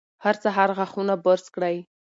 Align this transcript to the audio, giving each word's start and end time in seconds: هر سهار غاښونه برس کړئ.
هر 0.23 0.35
سهار 0.43 0.69
غاښونه 0.77 1.13
برس 1.25 1.45
کړئ. 1.55 1.77